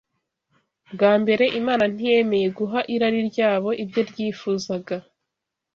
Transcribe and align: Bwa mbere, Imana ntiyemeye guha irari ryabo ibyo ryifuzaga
Bwa 0.93 1.11
mbere, 1.21 1.45
Imana 1.59 1.83
ntiyemeye 1.93 2.47
guha 2.57 2.79
irari 2.93 3.19
ryabo 3.29 3.69
ibyo 3.83 4.01
ryifuzaga 4.09 4.95